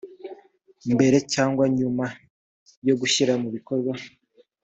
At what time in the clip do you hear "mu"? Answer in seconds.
3.41-3.49